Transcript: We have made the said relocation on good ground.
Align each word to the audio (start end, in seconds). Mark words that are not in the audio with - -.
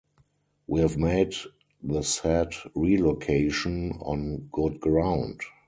We 0.65 0.79
have 0.81 0.97
made 0.97 1.35
the 1.83 2.01
said 2.01 2.55
relocation 2.75 3.91
on 4.01 4.49
good 4.51 4.79
ground. 4.79 5.41